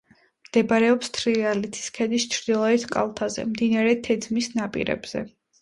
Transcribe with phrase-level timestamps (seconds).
[0.45, 5.25] მდებარეობს თრიალეთის ქედის ჩრდილოეთ კალთაზე, მდინარე თეძმის ნაპირებზე.